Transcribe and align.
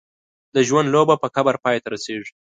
د 0.55 0.57
ژوند 0.67 0.87
لوبه 0.95 1.15
په 1.21 1.27
قبر 1.35 1.55
پای 1.63 1.77
ته 1.83 1.87
رسېږي. 1.93 2.31